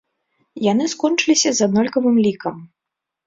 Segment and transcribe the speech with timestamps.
[0.71, 2.55] Яны скончыліся з аднолькавым лікам.